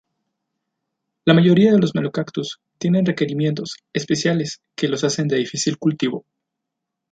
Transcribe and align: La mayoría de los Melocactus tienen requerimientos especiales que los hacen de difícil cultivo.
La 1.25 1.35
mayoría 1.35 1.71
de 1.71 1.77
los 1.77 1.93
Melocactus 1.93 2.59
tienen 2.79 3.05
requerimientos 3.05 3.75
especiales 3.93 4.59
que 4.75 4.87
los 4.87 5.03
hacen 5.03 5.27
de 5.27 5.37
difícil 5.37 5.77
cultivo. 5.77 6.25